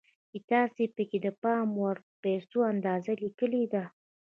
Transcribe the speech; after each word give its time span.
چې 0.29 0.37
تاسې 0.51 0.83
پکې 0.95 1.19
د 1.25 1.27
پام 1.43 1.67
وړ 1.81 1.97
پيسو 2.23 2.59
اندازه 2.73 3.11
ليکلې 3.23 3.63
ده. 3.73 3.83